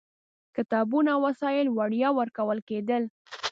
کتابونه 0.55 1.09
او 1.15 1.21
وسایل 1.27 1.67
وړیا 1.77 2.09
ورکول 2.19 2.59
کېدل. 2.69 3.03